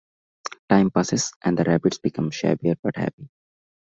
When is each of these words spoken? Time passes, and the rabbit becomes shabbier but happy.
Time 0.67 0.89
passes, 0.89 1.31
and 1.43 1.55
the 1.59 1.63
rabbit 1.63 1.99
becomes 2.01 2.33
shabbier 2.33 2.73
but 2.81 2.95
happy. 2.97 3.29